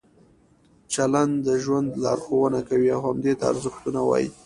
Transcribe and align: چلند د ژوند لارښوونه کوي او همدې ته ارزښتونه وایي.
چلند 0.93 1.33
د 1.45 1.47
ژوند 1.63 1.89
لارښوونه 2.03 2.59
کوي 2.69 2.89
او 2.95 3.01
همدې 3.07 3.33
ته 3.39 3.43
ارزښتونه 3.51 3.99
وایي. 4.03 4.29